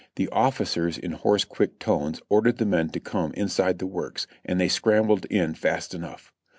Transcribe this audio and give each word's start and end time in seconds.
The 0.15 0.29
officers 0.29 0.97
in 0.97 1.11
hoarse, 1.11 1.45
qiiick 1.45 1.77
tones 1.77 2.23
ordered 2.27 2.57
the 2.57 2.65
men 2.65 2.89
to 2.89 2.99
come 2.99 3.33
inside 3.35 3.77
the 3.77 3.85
works; 3.85 4.25
and 4.43 4.59
they 4.59 4.67
scrambled 4.67 5.25
in 5.25 5.53
fast 5.53 5.93
enough. 5.93 6.33